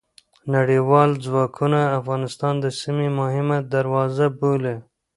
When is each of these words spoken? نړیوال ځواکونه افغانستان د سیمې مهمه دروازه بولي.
نړیوال 0.55 1.09
ځواکونه 1.25 1.79
افغانستان 1.99 2.53
د 2.59 2.65
سیمې 2.81 3.09
مهمه 3.19 3.57
دروازه 3.73 4.25
بولي. 4.39 4.75